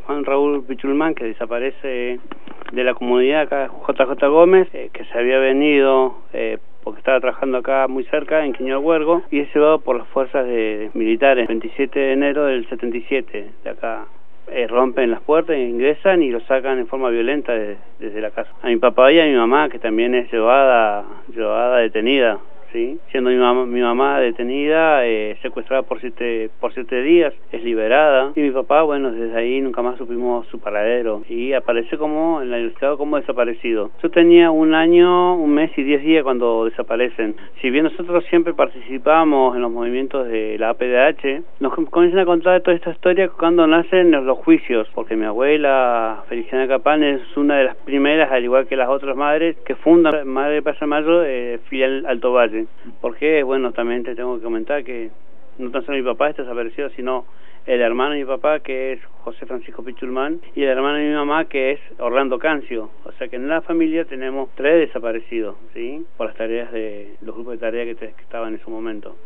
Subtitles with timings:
[0.00, 2.18] Juan Raúl Pichulmán, que desaparece
[2.72, 7.58] de la comunidad acá, JJ Gómez, eh, que se había venido eh, porque estaba trabajando
[7.58, 11.98] acá muy cerca, en Quiñol Huergo, y es llevado por las fuerzas de, militares, 27
[11.98, 14.06] de enero del 77, de acá.
[14.48, 18.50] Eh, rompen las puertas, ingresan y lo sacan en forma violenta desde la casa.
[18.62, 22.38] A mi papá y a mi mamá, que también es llevada, llevada detenida
[22.72, 22.98] ¿sí?
[23.10, 28.32] siendo mi mamá, mi mamá detenida, eh, secuestrada por siete, por siete días, es liberada.
[28.34, 31.22] Y mi papá, bueno, desde ahí nunca más supimos su paradero.
[31.28, 33.90] Y aparece como en la universidad como desaparecido.
[34.02, 37.36] Yo tenía un año, un mes y diez días cuando desaparecen.
[37.60, 42.60] Si bien nosotros siempre participamos en los movimientos de la APDH, nos comienzan a contar
[42.62, 47.64] toda esta historia cuando nacen los juicios, porque mi abuela, Feliciana Capán, es una de
[47.64, 52.04] las primeras, al igual que las otras madres, que fundan Madre Plaza Mayo, eh, filial
[52.06, 52.61] Alto Valle.
[53.00, 55.10] Porque, bueno, también te tengo que comentar que
[55.58, 57.26] no tan solo mi papá está desaparecido, sino
[57.66, 61.14] el hermano de mi papá, que es José Francisco Pichulmán, y el hermano de mi
[61.14, 62.90] mamá, que es Orlando Cancio.
[63.04, 66.04] O sea que en la familia tenemos tres desaparecidos, ¿sí?
[66.16, 69.16] Por las tareas de los grupos de tareas que, que estaban en su momento.